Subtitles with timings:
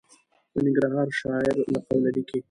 [0.53, 2.39] د ننګرهاري شاعر له قوله لیکي.